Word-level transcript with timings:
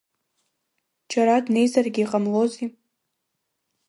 Џьара 1.11 1.35
днеизаргьы 1.45 2.03
ҟамлози. 2.09 2.67